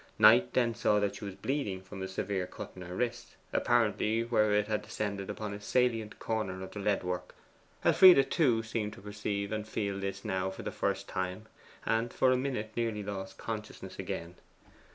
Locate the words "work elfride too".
7.03-8.63